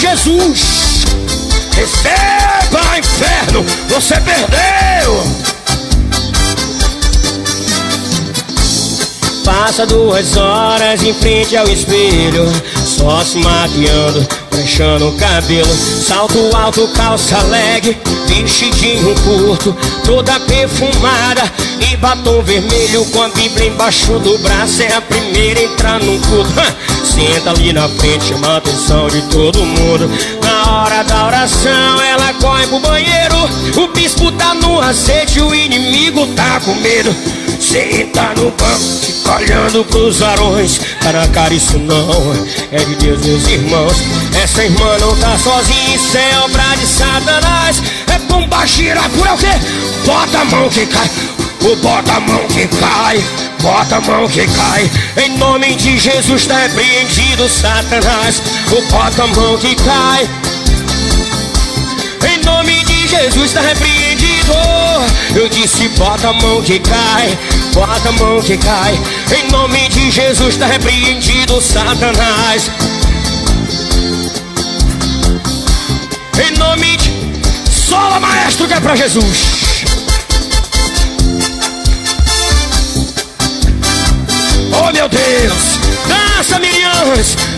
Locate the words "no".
26.00-26.18, 34.54-34.80, 38.36-38.50